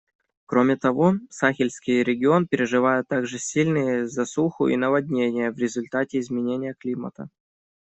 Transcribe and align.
Кроме 0.47 0.77
того, 0.77 1.13
Сахельский 1.29 2.01
регион 2.01 2.47
переживает 2.47 3.07
также 3.07 3.37
сильные 3.37 4.07
засуху 4.07 4.67
и 4.67 4.75
наводнения 4.75 5.51
в 5.51 5.59
результате 5.59 6.17
изменения 6.17 6.73
климата. 6.73 7.29